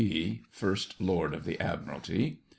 [0.01, 0.41] C.B.
[0.49, 2.39] (First Lord of the Admiralty).